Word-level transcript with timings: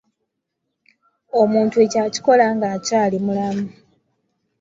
Omuntu 1.41 1.75
ekyo 1.85 1.99
akikola 2.05 2.45
ng'akyali 2.55 3.17
mulamu. 3.25 3.67